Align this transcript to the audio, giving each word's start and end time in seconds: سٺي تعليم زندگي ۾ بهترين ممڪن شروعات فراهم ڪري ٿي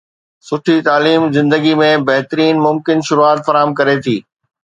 سٺي 0.47 0.77
تعليم 0.87 1.21
زندگي 1.37 1.73
۾ 1.81 1.89
بهترين 2.07 2.55
ممڪن 2.65 3.07
شروعات 3.11 3.45
فراهم 3.47 3.71
ڪري 3.79 3.97
ٿي 4.05 4.17